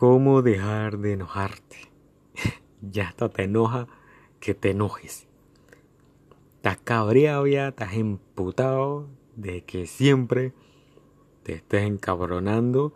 [0.00, 1.76] ¿Cómo dejar de enojarte?
[2.80, 3.86] ya hasta te enoja
[4.40, 5.26] que te enojes.
[6.56, 10.54] Estás cabreado ya, estás emputado de que siempre
[11.42, 12.94] te estés encabronando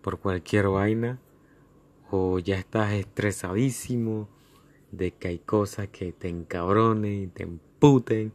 [0.00, 1.18] por cualquier vaina
[2.12, 4.28] o ya estás estresadísimo
[4.92, 8.32] de que hay cosas que te encabronen y te emputen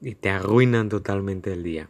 [0.00, 1.88] y te arruinan totalmente el día.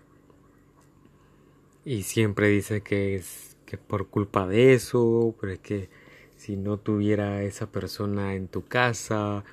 [1.87, 5.89] Y siempre dices que es, que por culpa de eso, pero es que
[6.37, 9.45] si no tuviera esa persona en tu casa,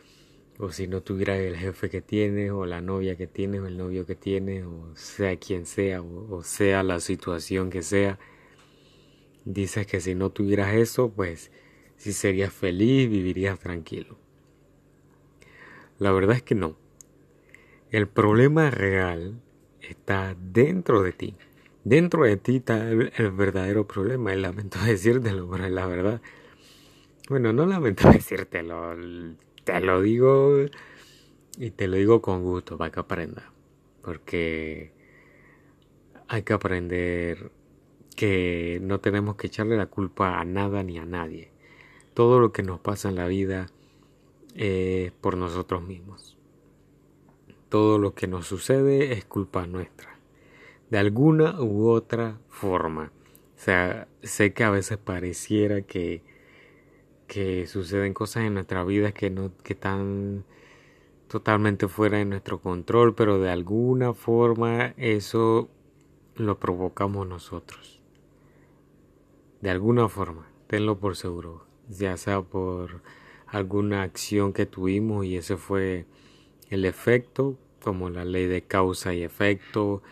[0.58, 3.78] o si no tuviera el jefe que tienes, o la novia que tienes, o el
[3.78, 8.18] novio que tienes, o sea quien sea, o, sea la situación que sea,
[9.46, 11.52] dices que si no tuvieras eso, pues
[11.98, 14.18] si serías feliz, vivirías tranquilo.
[16.00, 16.76] La verdad es que no.
[17.92, 19.40] El problema real
[19.82, 21.36] está dentro de ti.
[21.88, 24.34] Dentro de ti está el, verdadero problema.
[24.34, 26.22] Y lamento decírtelo, pero la verdad.
[27.30, 28.94] Bueno, no lamento decírtelo.
[29.64, 30.66] Te lo digo
[31.58, 33.54] y te lo digo con gusto para que aprenda.
[34.02, 34.92] Porque
[36.28, 37.52] hay que aprender
[38.18, 41.52] que no tenemos que echarle la culpa a nada ni a nadie.
[42.14, 43.68] Todo lo que nos pasa en la vida
[44.56, 46.38] es por nosotros mismos
[47.70, 50.17] todo lo que nos sucede es culpa nuestra,
[50.90, 53.12] de alguna u otra forma.
[53.56, 56.24] O sea, sé que a veces pareciera que,
[57.28, 60.46] que suceden cosas en nuestra vida que, no, que están
[61.28, 65.70] totalmente fuera de nuestro control, pero de alguna forma eso
[66.36, 68.02] lo provocamos nosotros.
[69.62, 73.02] De alguna forma, tenlo por seguro, ya sea por
[73.48, 76.06] alguna acción que tuvimos y ese fue
[76.70, 80.04] el efecto, como la ley de causa y efecto,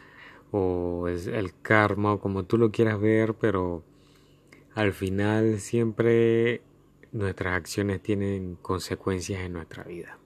[0.55, 3.83] o es el karma, o como tú lo quieras ver, pero
[4.73, 6.61] al final siempre
[7.11, 10.17] nuestras acciones tienen consecuencias en nuestra vida.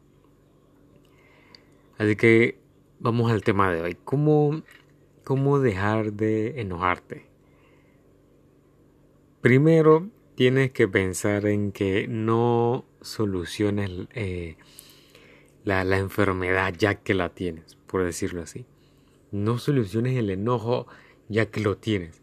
[1.98, 2.60] Así que
[3.00, 3.98] vamos al tema de hoy.
[4.04, 4.62] ¿Cómo,
[5.24, 7.26] cómo dejar de enojarte?
[9.42, 14.58] Primero, tienes que pensar en que no soluciones eh,
[15.64, 18.66] la, la enfermedad ya que la tienes, por decirlo así.
[19.32, 20.88] No soluciones el enojo
[21.28, 22.22] ya que lo tienes.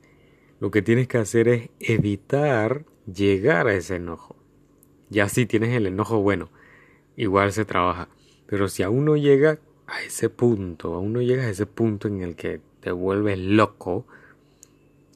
[0.58, 4.36] Lo que tienes que hacer es evitar llegar a ese enojo.
[5.08, 6.50] Ya si tienes el enojo, bueno,
[7.16, 8.08] igual se trabaja.
[8.46, 12.22] Pero si aún no llega a ese punto, aún no llegas a ese punto en
[12.22, 14.06] el que te vuelves loco,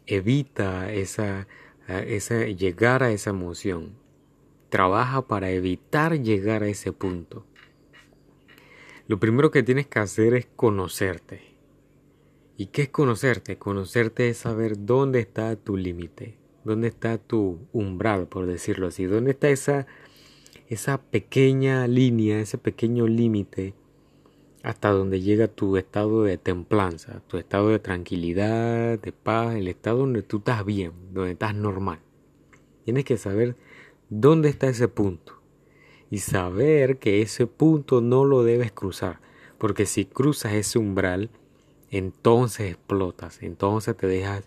[0.06, 1.46] evita esa,
[1.88, 3.94] esa, llegar a esa emoción.
[4.68, 7.44] Trabaja para evitar llegar a ese punto.
[9.08, 11.49] Lo primero que tienes que hacer es conocerte.
[12.60, 13.56] ¿Y qué es conocerte?
[13.56, 19.30] Conocerte es saber dónde está tu límite, dónde está tu umbral, por decirlo así, dónde
[19.30, 19.86] está esa,
[20.68, 23.72] esa pequeña línea, ese pequeño límite
[24.62, 30.00] hasta donde llega tu estado de templanza, tu estado de tranquilidad, de paz, el estado
[30.00, 32.00] donde tú estás bien, donde estás normal.
[32.84, 33.56] Tienes que saber
[34.10, 35.40] dónde está ese punto
[36.10, 39.18] y saber que ese punto no lo debes cruzar,
[39.56, 41.30] porque si cruzas ese umbral,
[41.90, 44.44] entonces explotas, entonces te dejas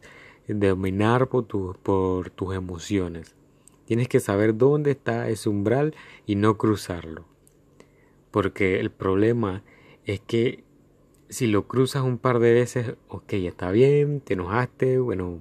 [0.48, 3.36] dominar por, por tus emociones.
[3.86, 5.94] Tienes que saber dónde está ese umbral
[6.26, 7.26] y no cruzarlo.
[8.31, 9.64] Porque el problema
[10.06, 10.64] es que
[11.30, 15.40] si lo cruzas un par de veces, ok, está bien, te enojaste, bueno,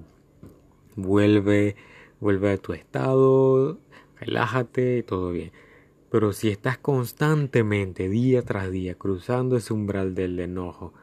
[0.95, 1.75] vuelve,
[2.19, 3.79] vuelve a tu estado,
[4.19, 5.51] relájate, todo bien.
[6.09, 10.93] Pero si estás constantemente, día tras día, cruzando ese umbral del enojo,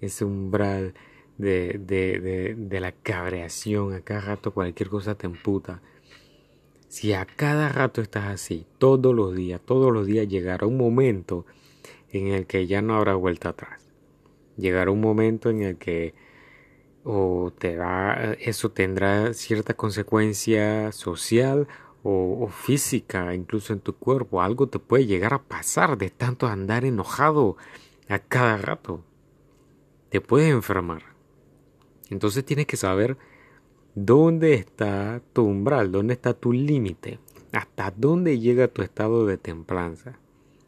[0.00, 0.94] ese umbral
[1.38, 5.80] de, de, de, la cabreación, a cada rato cualquier cosa te emputa.
[6.88, 11.46] Si a cada rato estás así, todos los días, todos los días llegará un momento
[12.10, 13.80] en el que ya no habrá vuelta atrás.
[14.56, 16.14] Llegará un momento en el que
[17.04, 21.66] o te va, eso tendrá cierta consecuencia social
[22.02, 24.42] o, física, incluso en tu cuerpo.
[24.42, 27.56] Algo te puede llegar a pasar de tanto andar enojado
[28.08, 29.02] a cada rato.
[30.10, 31.02] Te puedes enfermar.
[32.10, 33.16] Entonces tienes que saber
[33.94, 37.18] dónde está tu umbral, dónde está tu límite,
[37.52, 40.18] hasta dónde llega tu estado de templanza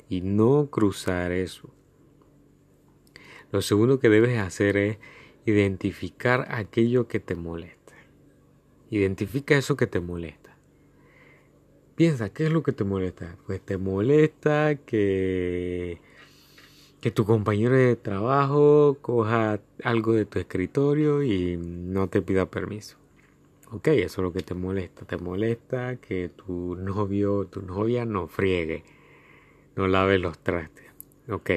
[0.09, 1.71] y no cruzar eso.
[3.51, 4.99] Lo segundo que debes hacer es
[5.45, 7.93] identificar aquello que te molesta.
[8.91, 10.57] Identifica eso que te molesta.
[11.95, 13.37] Piensa, ¿qué es lo que te molesta?
[13.47, 16.01] Pues te molesta que,
[17.03, 22.97] que tu compañero de trabajo coja algo de tu escritorio y no te pida permiso.
[23.73, 25.05] Ok, eso es lo que te molesta.
[25.05, 28.85] Te molesta que tu novio, tu novia no friegue,
[29.75, 30.85] no lave los trastes.
[31.29, 31.51] Ok,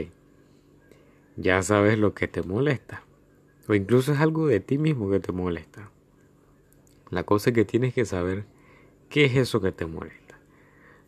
[1.37, 3.03] ya sabes lo que te molesta.
[3.67, 5.91] O incluso es algo de ti mismo que te molesta.
[7.11, 8.45] La cosa es que tienes que saber
[9.09, 10.39] qué es eso que te molesta.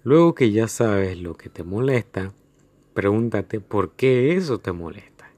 [0.04, 2.34] Luego que ya sabes lo que te molesta,
[2.98, 5.30] pregúntate por qué eso te molesta.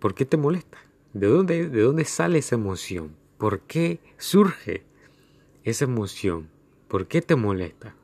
[0.00, 0.76] ¿Por qué te molesta?
[1.12, 3.14] ¿De dónde, de dónde sale esa emoción?
[3.38, 4.82] ¿Por qué surge
[5.62, 6.50] esa emoción?
[6.88, 7.94] ¿Por qué te molesta?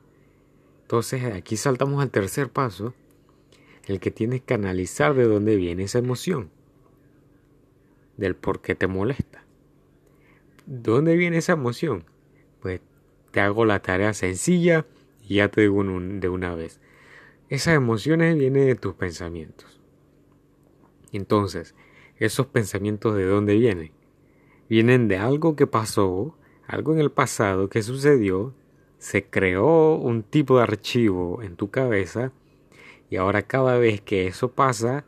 [0.83, 2.93] Entonces aquí saltamos al tercer paso,
[3.87, 6.49] el que tienes que analizar de dónde viene esa emoción,
[8.15, 9.43] del por qué te molesta.
[10.65, 12.05] ¿De dónde viene esa emoción?
[12.61, 12.79] Pues
[13.31, 14.85] te hago la tarea sencilla
[15.27, 16.79] y ya te digo de una vez.
[17.49, 19.81] Esas emociones vienen de tus pensamientos.
[21.11, 21.73] Entonces,
[22.17, 23.91] esos pensamientos de dónde vienen?
[24.69, 26.35] Vienen de algo que pasó,
[26.67, 28.53] algo en el pasado que sucedió,
[28.99, 32.31] se creó un tipo de archivo en tu cabeza
[33.09, 35.05] y ahora cada vez que eso pasa,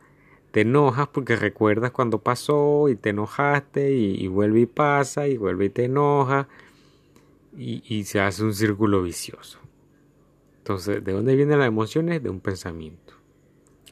[0.50, 5.66] te enojas porque recuerdas cuando pasó y te enojaste y, vuelve y pasa y vuelve
[5.66, 6.48] y te enoja
[7.56, 9.61] y, se hace un círculo vicioso.
[10.62, 12.22] Entonces, ¿de dónde vienen las emociones?
[12.22, 13.14] De un pensamiento.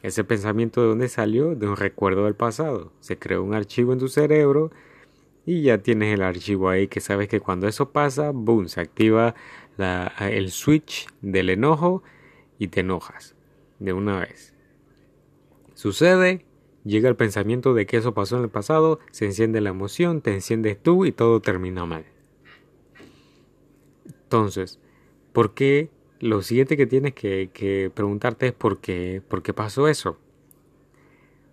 [0.01, 1.53] Ese pensamiento de dónde salió?
[1.53, 2.93] De un recuerdo del pasado.
[3.01, 4.71] Se creó un archivo en tu cerebro
[5.45, 9.35] y ya tienes el archivo ahí que sabes que cuando eso pasa, boom, se activa
[10.19, 12.03] el switch del enojo
[12.57, 13.35] y te enojas
[13.79, 14.53] de una vez.
[15.73, 16.45] Sucede,
[16.85, 20.33] llega el pensamiento de que eso pasó en el pasado, se enciende la emoción, te
[20.33, 22.05] enciendes tú y todo termina mal.
[24.05, 24.79] Entonces,
[25.33, 25.89] ¿por qué?
[26.21, 30.17] Lo siguiente que tienes que, preguntarte es por qué, por qué pasó eso.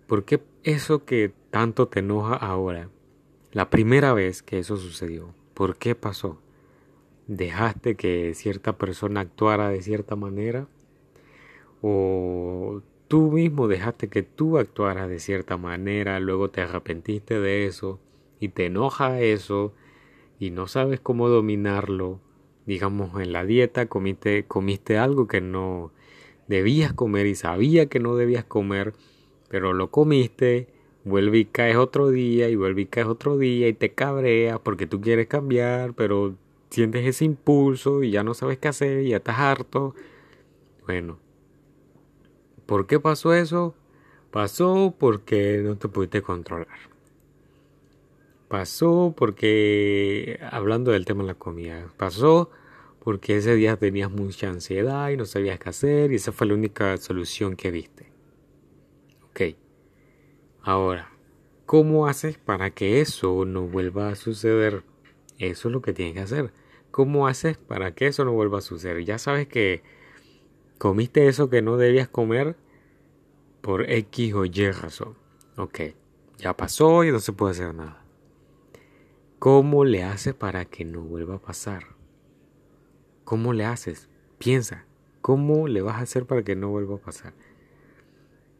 [0.07, 2.89] ¿Por qué eso que tanto te enoja ahora?
[3.51, 6.39] La primera vez que eso sucedió, ¿por qué pasó?
[7.27, 10.67] ¿Dejaste que cierta persona actuara de cierta manera?
[11.81, 17.99] o tú mismo dejaste que tú actuaras de cierta manera, luego te arrepentiste de eso
[18.39, 19.73] y te enoja eso
[20.39, 22.19] y no sabes cómo dominarlo.
[22.69, 25.91] Digamos, en la dieta comiste, comiste algo que no
[26.47, 28.93] debías comer y sabía que no debías comer,
[29.49, 30.67] pero lo comiste,
[31.03, 34.85] vuelve y caes otro día y vuelve y caes otro día y te cabreas porque
[34.85, 36.35] tú quieres cambiar, pero
[36.69, 39.95] sientes ese impulso y ya no sabes qué hacer y ya estás harto.
[40.85, 41.17] Bueno,
[42.69, 43.73] ¿Por qué pasó eso?
[44.29, 46.67] Pasó porque no te pudiste controlar.
[48.49, 52.49] Pasó porque, hablando del tema de la comida, pasó
[52.99, 56.55] porque ese día tenías mucha ansiedad y no sabías qué hacer y esa fue la
[56.55, 58.11] única solución que viste.
[59.29, 59.55] Ok.
[60.63, 61.11] Ahora,
[61.67, 64.83] ¿cómo haces para que eso no vuelva a suceder?
[65.37, 66.51] Eso es lo que tienes que hacer.
[66.89, 69.05] ¿Cómo haces para que eso no vuelva a suceder?
[69.05, 69.83] Ya sabes que
[70.79, 72.55] comiste eso que no debías comer
[73.61, 75.15] por X o Y razón.
[75.55, 75.81] Ok,
[76.39, 77.98] ya pasó y no se puede hacer nada.
[79.39, 81.83] ¿Cómo le haces para que no vuelva a pasar?
[83.23, 84.09] ¿Cómo le haces?
[84.37, 84.85] Piensa,
[85.21, 87.33] ¿cómo le vas a hacer para que no vuelva a pasar?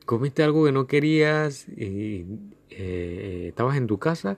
[0.05, 2.25] ¿Comiste algo que no querías y
[2.69, 4.37] eh, estabas en tu casa?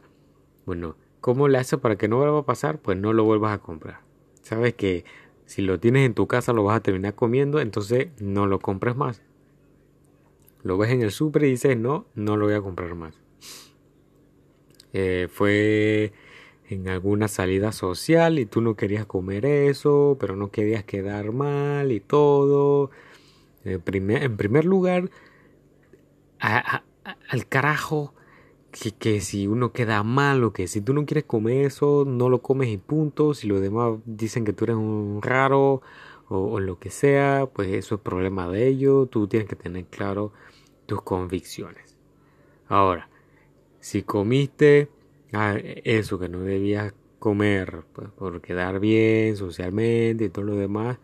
[0.66, 2.80] Bueno, ¿cómo le haces para que no vuelva a pasar?
[2.80, 4.02] Pues no lo vuelvas a comprar.
[4.42, 5.06] Sabes que
[5.46, 8.96] si lo tienes en tu casa lo vas a terminar comiendo, entonces no lo compres
[8.96, 9.22] más.
[10.64, 13.14] Lo ves en el super y dices, no, no lo voy a comprar más.
[14.94, 16.12] Eh, fue
[16.72, 21.92] en alguna salida social y tú no querías comer eso, pero no querías quedar mal
[21.92, 22.92] y todo.
[23.66, 23.82] en
[24.38, 25.10] primer lugar,
[26.40, 28.14] al carajo
[28.72, 32.30] que, que, si uno queda mal o que si tú no quieres comer eso, no
[32.30, 33.34] lo comes y punto.
[33.34, 35.82] Si los demás dicen que tú eres un raro
[36.30, 39.10] o lo que sea, pues eso es problema de ellos.
[39.10, 40.32] Tú tienes que tener claro
[40.86, 41.98] tus convicciones.
[42.70, 43.10] Ahora,
[43.82, 44.90] si comiste
[45.34, 50.98] ah, eso que no debías comer pues, por quedar bien socialmente y todo lo demás,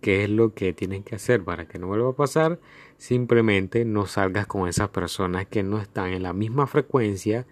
[0.00, 2.58] ¿qué es lo que tienes que hacer para que no vuelva a pasar?
[2.96, 7.46] Simplemente no salgas con esas personas que no están en la misma frecuencia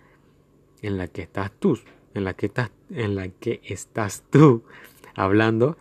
[0.83, 1.79] en la que estás tú,
[2.15, 4.63] en la que estás, en la que estás tú
[5.15, 5.77] hablando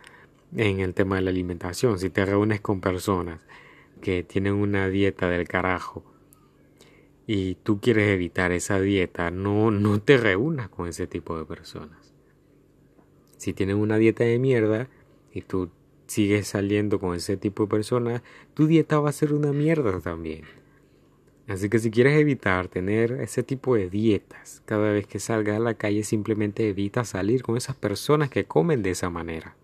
[0.56, 1.98] en el tema de la alimentación.
[1.98, 3.40] Si te reúnes con personas
[4.00, 6.04] que tienen una dieta del carajo
[7.30, 12.14] y tú quieres evitar esa dieta, no, no te reúnas con ese tipo de personas.
[13.36, 14.88] Si tienen una dieta de mierda
[15.30, 15.68] y tú
[16.06, 18.22] sigues saliendo con ese tipo de personas,
[18.54, 20.44] tu dieta va a ser una mierda también.
[21.48, 25.60] Así que si quieres evitar tener ese tipo de dietas, cada vez que salgas a
[25.60, 29.54] la calle simplemente evita salir con esas personas que comen de esa manera.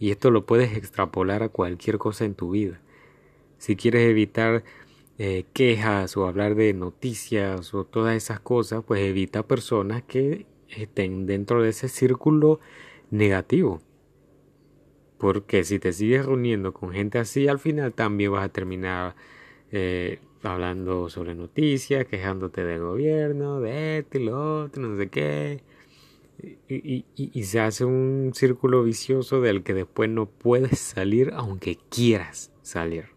[0.00, 2.80] Y esto lo puedes extrapolar a cualquier cosa en tu vida.
[3.58, 4.64] Si quieres evitar
[5.22, 11.26] eh, quejas o hablar de noticias o todas esas cosas, pues evita personas que estén
[11.26, 12.58] dentro de ese círculo
[13.10, 13.82] negativo.
[15.18, 19.14] Porque si te sigues reuniendo con gente así, al final también vas a terminar
[19.70, 25.62] eh, hablando sobre noticias, quejándote del gobierno, de esto y lo otro, no sé qué.
[26.66, 32.52] Y, y, se hace un círculo vicioso del que después no puedes salir aunque quieras
[32.62, 33.08] salir.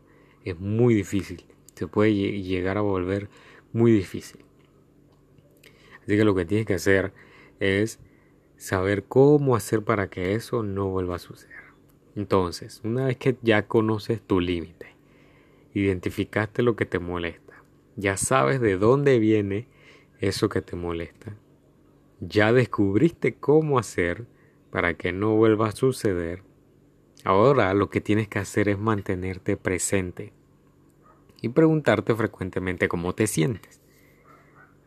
[0.44, 1.46] Es muy difícil.
[1.88, 3.30] Puede llegar a volver
[3.72, 4.44] muy difícil.
[6.02, 7.13] Así que lo que tienes que hacer
[7.60, 8.00] es
[8.58, 11.63] saber cómo hacer para que eso no vuelva a suceder.
[12.16, 14.96] Entonces, una vez que ya conoces tu límite,
[15.74, 17.63] identificaste lo que te molesta,
[17.96, 19.68] ya sabes de dónde viene
[20.20, 21.36] eso que te molesta,
[22.20, 24.28] ya descubriste cómo hacer
[24.72, 26.44] para que no vuelva a suceder,
[27.24, 30.34] ahora lo que tienes que hacer es mantenerte presente
[31.44, 33.82] y preguntarte frecuentemente cómo te sientes.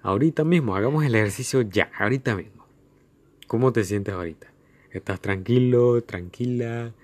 [0.02, 2.66] Ahorita mismo, hagamos el ejercicio ya, ahorita mismo.
[3.46, 4.48] ¿Cómo te sientes ahorita?
[4.90, 6.94] ¿Estás tranquilo, tranquila?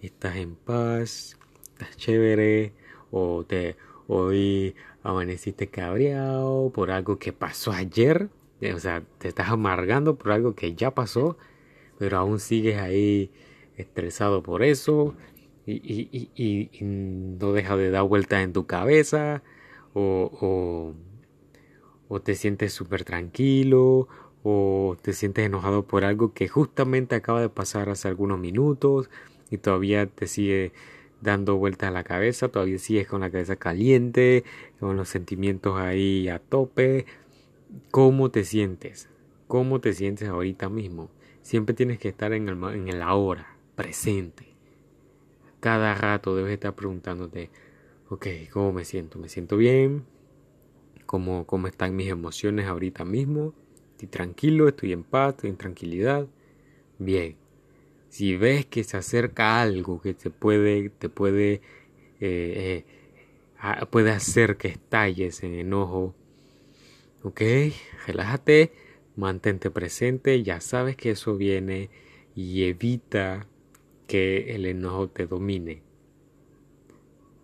[0.00, 1.36] ¿Estás en paz?
[1.72, 2.72] ¿Estás chévere?
[3.10, 3.76] o te
[4.06, 8.28] hoy amaneciste cabreado por algo que pasó ayer,
[8.74, 11.36] o sea, te estás amargando por algo que ya pasó,
[11.98, 13.30] pero aún sigues ahí
[13.76, 15.14] estresado por eso
[15.66, 19.42] y, y, y, y no deja de dar vueltas en tu cabeza
[19.94, 20.94] o, o,
[22.08, 24.08] o te sientes súper tranquilo
[24.42, 29.10] o te sientes enojado por algo que justamente acaba de pasar hace algunos minutos
[29.50, 30.72] y todavía te sigue
[31.20, 34.44] dando vueltas a la cabeza, todavía sigues con la cabeza caliente,
[34.78, 37.04] con los sentimientos ahí a tope.
[37.90, 39.08] ¿Cómo te sientes?
[39.48, 41.10] ¿Cómo te sientes ahorita mismo?
[41.42, 44.49] Siempre tienes que estar en el, en el ahora, presente.
[45.60, 47.50] Cada rato debes estar preguntándote,
[48.08, 49.18] ok, ¿cómo me siento?
[49.18, 50.04] ¿Me siento bien?
[51.06, 53.52] ¿Cómo, cómo están mis emociones ahorita mismo?
[53.92, 54.68] ¿Estoy tranquilo?
[54.68, 55.34] ¿Estoy en paz?
[55.34, 56.26] ¿Estoy en tranquilidad?
[56.98, 57.36] Bien.
[58.08, 61.60] Si ves que se acerca algo que te puede, te puede,
[62.20, 62.84] eh,
[63.60, 66.14] eh, puede hacer que estalles en enojo,
[67.22, 67.40] ok,
[68.06, 68.72] relájate,
[69.16, 71.90] mantente presente, ya sabes que eso viene
[72.34, 73.46] y evita
[74.10, 75.82] que el enojo te domine.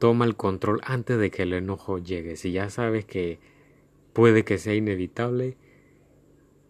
[0.00, 2.34] Toma el control antes de que el enojo llegue.
[2.34, 3.38] Si ya sabes que
[4.12, 5.56] puede que sea inevitable,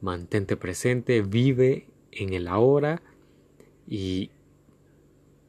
[0.03, 3.01] mantente presente, vive en el ahora
[3.89, 4.31] y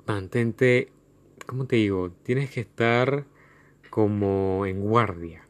[0.05, 0.93] mantente,
[1.45, 2.11] ¿cómo te digo?
[2.23, 3.25] Tienes que estar
[3.89, 5.45] como en guardia,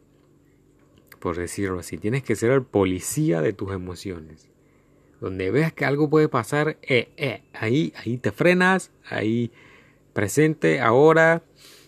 [1.19, 1.99] por decirlo así.
[1.99, 4.49] Tienes que ser el policía de tus emociones.
[5.19, 9.51] Donde veas que algo puede pasar, eh, eh, ahí, ahí te frenas, ahí
[10.13, 11.43] presente, ahora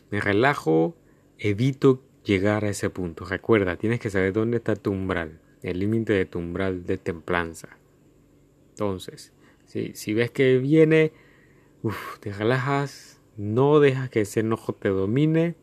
[0.10, 0.96] me relajo,
[1.38, 3.26] evito llegar a ese punto.
[3.26, 7.78] Recuerda, tienes que saber dónde está tu umbral, el límite de tu umbral de templanza.
[8.72, 9.34] Entonces,
[9.66, 11.12] si, ves que viene,
[12.22, 15.56] te relajas, no dejas que ese enojo te domine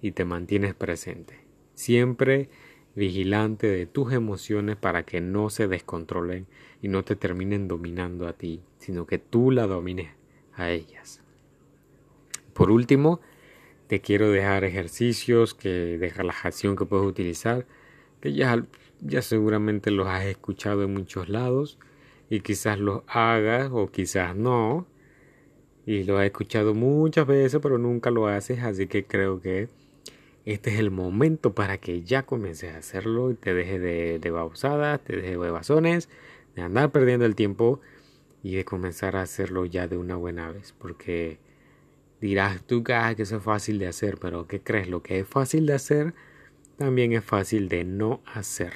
[0.00, 1.40] y te mantienes presente.
[1.74, 2.48] Siempre
[2.94, 6.46] vigilante de tus emociones para que no se descontrolen
[6.82, 10.10] y no te terminen dominando a ti, sino que tú la domines
[10.54, 11.20] a ellas.
[12.52, 13.20] Por último,
[13.86, 17.66] te quiero dejar ejercicios que, de relajación que puedes utilizar,
[18.20, 18.64] que ya,
[19.00, 21.78] ya seguramente los has escuchado en muchos lados
[22.28, 24.86] y quizás lo hagas o quizás no.
[25.86, 29.68] Y lo has escuchado muchas veces, pero nunca lo haces, así que creo que
[30.44, 34.30] este es el momento para que ya comiences a hacerlo y te dejes de, de
[34.30, 36.08] babosadas, te dejes de bebazones,
[36.54, 37.80] de andar perdiendo el tiempo
[38.42, 40.72] y de comenzar a hacerlo ya de una buena vez.
[40.78, 41.38] Porque
[42.20, 44.88] dirás tú que, que eso es fácil de hacer, pero ¿qué crees?
[44.88, 46.14] Lo que es fácil de hacer
[46.76, 48.72] también es fácil de no hacer.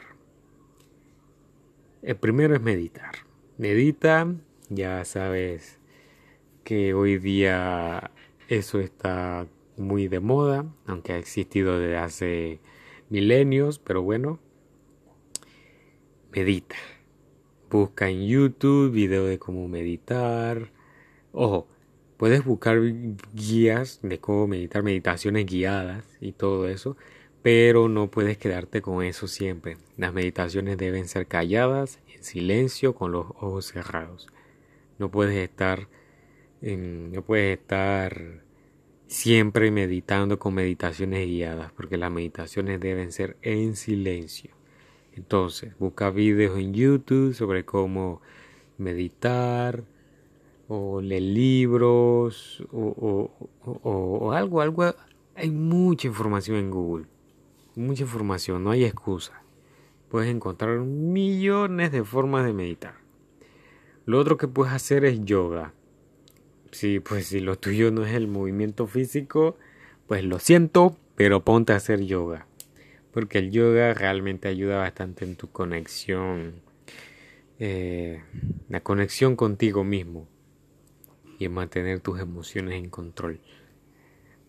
[2.02, 3.14] El primero es meditar.
[3.56, 4.34] Medita,
[4.68, 5.78] ya sabes
[6.64, 8.10] que hoy día
[8.48, 12.60] eso está muy de moda, aunque ha existido desde hace
[13.08, 14.38] milenios, pero bueno,
[16.32, 16.76] medita.
[17.74, 20.70] Busca en YouTube video de cómo meditar.
[21.32, 21.66] Ojo,
[22.16, 22.78] puedes buscar
[23.32, 26.96] guías de cómo meditar, meditaciones guiadas y todo eso,
[27.42, 29.76] pero no puedes quedarte con eso siempre.
[29.96, 34.28] Las meditaciones deben ser calladas, en silencio, con los ojos cerrados.
[35.00, 35.88] No puedes estar,
[36.60, 38.44] no puedes estar
[39.08, 44.54] siempre meditando con meditaciones guiadas, porque las meditaciones deben ser en silencio.
[45.16, 48.20] Entonces, busca videos en YouTube sobre cómo
[48.78, 49.84] meditar,
[50.68, 53.30] o leer libros, o,
[53.62, 54.94] o, algo, algo.
[55.36, 57.06] Hay mucha información en Google,
[57.76, 59.42] mucha información, no hay excusa.
[60.08, 62.94] Puedes encontrar millones de formas de meditar.
[64.06, 65.72] Lo otro que puedes hacer es yoga.
[66.70, 69.56] Sí, pues si lo tuyo no es el movimiento físico,
[70.06, 72.46] pues lo siento, pero ponte a hacer yoga.
[73.14, 76.60] Porque el yoga realmente ayuda bastante en tu conexión,
[77.60, 78.22] eh,
[78.68, 80.26] la conexión contigo mismo
[81.38, 83.40] y en mantener tus emociones en control.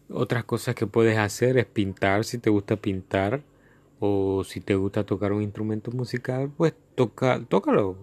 [0.10, 3.44] Otras cosas que puedes hacer es pintar si te gusta pintar
[4.00, 7.98] o si te gusta tocar un instrumento musical, pues toca, tócalo,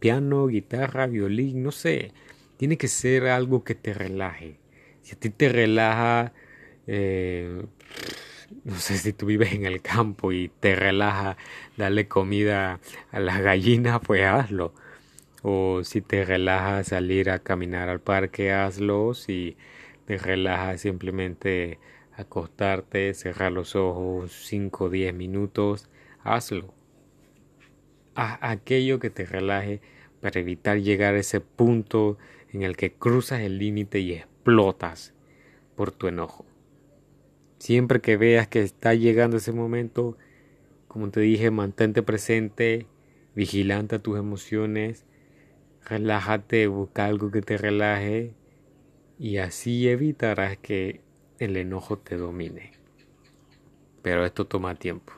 [0.00, 2.12] piano, guitarra, violín, no sé,
[2.56, 4.58] tiene que ser algo que te relaje.
[5.02, 6.32] Si a ti te relaja,
[6.86, 7.64] eh,
[8.64, 11.36] no sé si tú vives en el campo y te relaja
[11.76, 14.72] darle comida a las gallinas, pues hazlo.
[15.42, 19.14] O si te relaja salir a caminar al parque, hazlo.
[19.14, 19.56] Si
[20.06, 21.78] te relaja simplemente
[22.16, 25.88] acostarte, cerrar los ojos 5 o 10 minutos,
[26.24, 26.74] hazlo.
[28.14, 29.80] Haz aquello que te relaje
[30.20, 32.18] para evitar llegar a ese punto
[32.52, 35.14] en el que cruzas el límite y explotas
[35.76, 36.47] por tu enojo.
[37.58, 40.16] Siempre que veas que está llegando ese momento,
[40.86, 42.86] como te dije, mantente presente,
[43.34, 45.04] vigilante a tus emociones,
[45.84, 48.34] relájate, busca algo que te relaje
[49.18, 51.00] y así evitarás que
[51.38, 52.72] el enojo te domine.
[54.02, 55.12] Pero esto toma tiempo.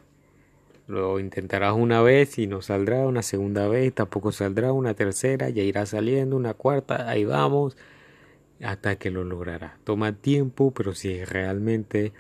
[0.87, 5.63] Lo intentarás una vez y no saldrá, una segunda vez tampoco saldrá, una tercera ya
[5.63, 7.77] irá saliendo, una cuarta, ahí vamos,
[8.63, 9.73] hasta que lo lograrás.
[9.85, 12.13] Toma tiempo, pero si realmente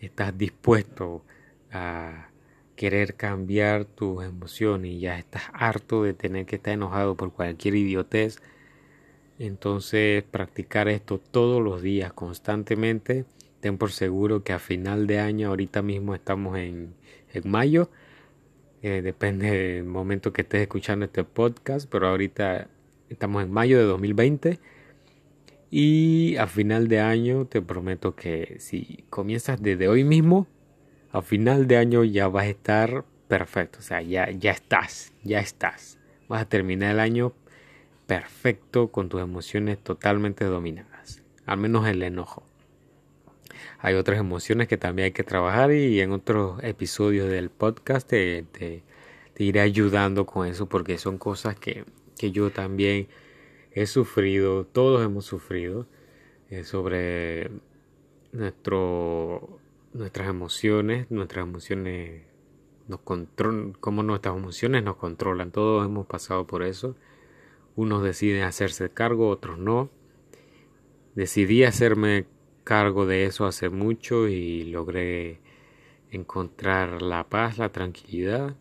[0.00, 1.24] estás dispuesto
[1.70, 2.28] a
[2.76, 7.74] querer cambiar tus emociones y ya estás harto de tener que estar enojado por cualquier
[7.74, 8.40] idiotez,
[9.38, 13.24] entonces practicar esto todos los días constantemente.
[13.60, 16.94] Ten por seguro que a final de año, ahorita mismo estamos en,
[17.32, 17.90] en mayo,
[18.82, 22.68] eh, depende del momento que estés escuchando este podcast, pero ahorita
[23.08, 24.58] estamos en mayo de 2020
[25.72, 30.46] y a final de año te prometo que si comienzas desde hoy mismo,
[31.10, 35.40] a final de año ya vas a estar perfecto, o sea, ya, ya estás, ya
[35.40, 35.98] estás.
[36.28, 37.32] Vas a terminar el año
[38.06, 42.44] perfecto con tus emociones totalmente dominadas, al menos el enojo
[43.78, 48.44] hay otras emociones que también hay que trabajar y en otros episodios del podcast te,
[48.52, 48.82] te,
[49.38, 51.84] iré ayudando con eso porque son cosas que,
[52.16, 53.08] que yo también
[53.74, 55.86] he sufrido, todos hemos sufrido
[56.50, 57.50] eh, sobre
[58.32, 59.58] nuestro,
[59.92, 62.22] nuestras emociones, nuestras emociones
[62.88, 66.96] nos controlan, cómo nuestras emociones nos controlan, todos hemos pasado por eso.
[67.74, 69.90] Unos deciden hacerse cargo, otros no.
[71.14, 72.26] Decidí hacerme
[72.64, 75.40] cargo de eso hace mucho y logré
[76.10, 78.56] encontrar la paz, la tranquilidad.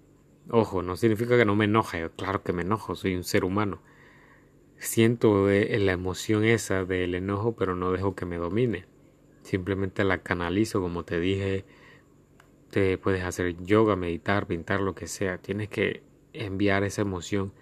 [0.49, 3.81] Ojo, no significa que no me enoje, claro que me enojo, soy un ser humano.
[4.81, 8.85] Siento eh, la emoción esa del enojo, pero no dejo que me domine.
[9.43, 11.65] Simplemente la canalizo, como te dije,
[12.71, 15.37] te puedes hacer yoga, meditar, pintar, lo que sea.
[15.37, 16.01] Tienes que
[16.33, 17.53] enviar esa emoción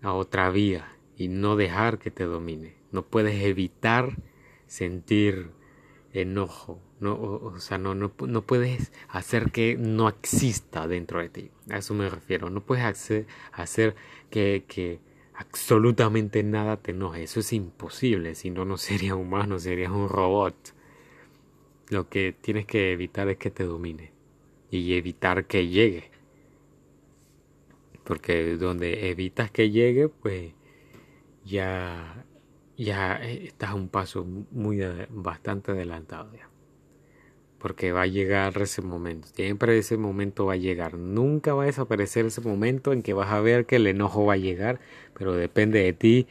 [0.00, 2.74] a otra vía y no dejar que te domine.
[2.90, 4.16] No puedes evitar
[4.66, 5.50] sentir
[6.14, 11.50] enojo, no, o, sea, no, no, no, puedes hacer que no exista dentro de ti,
[11.68, 13.96] a eso me refiero, no puedes hacer, hacer
[14.30, 15.00] que, que
[15.34, 20.54] absolutamente nada te enoje, eso es imposible, si no, no serías humano, serías un robot.
[21.90, 24.12] Lo que tienes que evitar es que te domine
[24.70, 26.10] y evitar que llegue.
[28.04, 30.52] Porque donde evitas que llegue, pues
[31.44, 32.24] ya
[32.76, 36.48] ya estás un paso muy bastante adelantado ya.
[37.64, 39.26] Porque va a llegar ese momento.
[39.28, 40.98] Siempre ese momento va a llegar.
[40.98, 44.34] Nunca va a desaparecer ese momento en que vas a ver que el enojo va
[44.34, 44.80] a llegar.
[45.16, 46.26] Pero depende de ti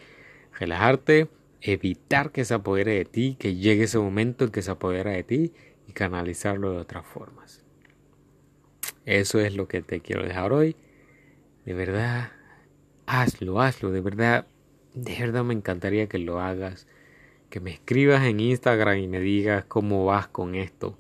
[0.59, 5.09] relajarte, evitar que se apodere de ti, que llegue ese momento en que se apodera
[5.09, 5.53] de ti
[5.87, 7.63] y canalizarlo de otras formas.
[9.07, 10.75] Eso es lo que te quiero dejar hoy.
[11.65, 12.31] De verdad,
[13.07, 13.89] hazlo, hazlo.
[13.89, 14.45] De verdad,
[14.93, 16.85] de verdad me encantaría que lo hagas,
[17.49, 20.95] que me escribas en Instagram y me digas cómo vas con esto.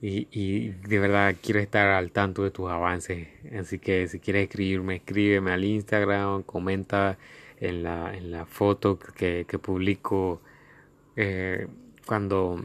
[0.00, 3.28] Y, de verdad quiero estar al tanto de tus avances.
[3.58, 7.18] Así que si quieres escribirme, escríbeme al Instagram, comenta
[7.60, 10.42] en la, en la foto que, que publico
[11.16, 11.66] eh,
[12.06, 12.60] cuando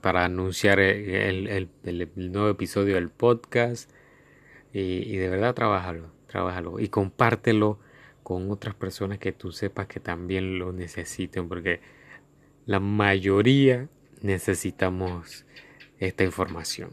[0.00, 1.68] para anunciar el,
[2.14, 3.90] nuevo episodio del podcast
[4.72, 7.78] y, de verdad trabájalo, trabájalo y compártelo
[8.22, 11.80] con otras personas que tú sepas que también lo necesiten porque
[12.66, 13.88] la mayoría
[14.20, 15.46] necesitamos
[15.98, 16.90] esta información.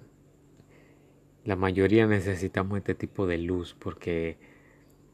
[1.44, 4.38] La mayoría necesitamos este tipo de luz porque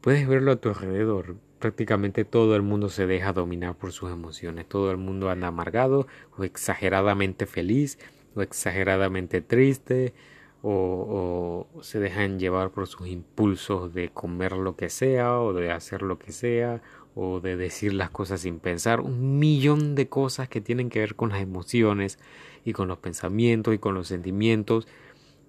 [0.00, 1.36] puedes verlo a tu alrededor.
[1.58, 4.66] Prácticamente todo el mundo se deja dominar por sus emociones.
[4.66, 7.98] Todo el mundo anda amargado o exageradamente feliz
[8.34, 10.14] o exageradamente triste
[10.62, 15.70] o, o, se dejan llevar por sus impulsos de comer lo que sea o de
[15.72, 16.80] hacer lo que sea
[17.14, 19.00] o de decir las cosas sin pensar.
[19.00, 22.18] Un millón de cosas que tienen que ver con las emociones
[22.64, 24.86] y con los pensamientos y con los sentimientos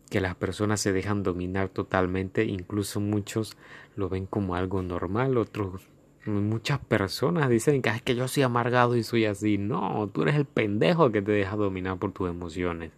[0.09, 3.57] que las personas se dejan dominar totalmente, incluso muchos
[3.95, 5.87] lo ven como algo normal, otros
[6.25, 9.57] muchas personas dicen que es que yo soy amargado y soy así.
[9.57, 12.91] No, tú eres el pendejo que te deja dominar por tus emociones.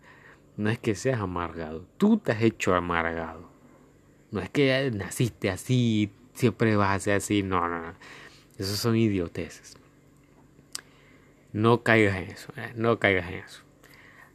[0.57, 3.49] No es que seas amargado, tú te has hecho amargado.
[4.31, 7.43] No es que naciste así, siempre vas a ser así.
[7.43, 7.93] No, no, no.
[8.57, 9.77] Esos son idioteces.
[11.51, 13.61] No caigas en eso, eh, no caigas en eso.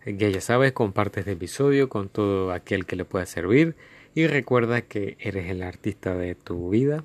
[0.07, 3.77] Ya sabes, comparte este episodio con todo aquel que le pueda servir
[4.15, 7.05] y recuerda que eres el artista de tu vida.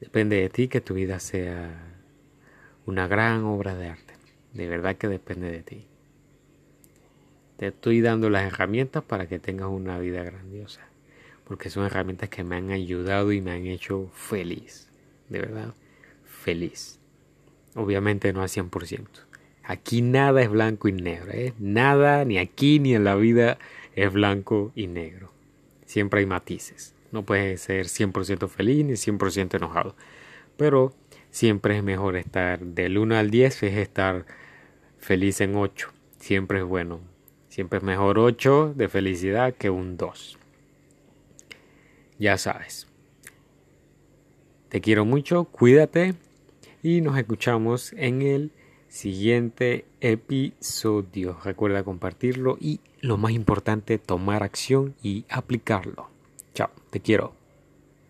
[0.00, 1.98] Depende de ti que tu vida sea
[2.86, 4.14] una gran obra de arte.
[4.52, 5.86] De verdad que depende de ti.
[7.56, 10.82] Te estoy dando las herramientas para que tengas una vida grandiosa.
[11.44, 14.91] Porque son herramientas que me han ayudado y me han hecho feliz.
[15.32, 15.74] De verdad,
[16.24, 17.00] feliz.
[17.74, 19.06] Obviamente no al 100%.
[19.64, 21.54] Aquí nada es blanco y negro, ¿eh?
[21.58, 23.56] Nada, ni aquí ni en la vida
[23.94, 25.32] es blanco y negro.
[25.86, 26.94] Siempre hay matices.
[27.12, 29.96] No puedes ser 100% feliz ni 100% enojado.
[30.58, 30.92] Pero
[31.30, 34.26] siempre es mejor estar del 1 al 10, es estar
[34.98, 35.90] feliz en 8.
[36.18, 37.00] Siempre es bueno.
[37.48, 40.38] Siempre es mejor 8 de felicidad que un 2.
[42.18, 42.91] Ya sabes.
[44.72, 46.14] Te quiero mucho, cuídate
[46.82, 48.52] y nos escuchamos en el
[48.88, 51.36] siguiente episodio.
[51.44, 56.08] Recuerda compartirlo y lo más importante, tomar acción y aplicarlo.
[56.54, 57.41] Chao, te quiero.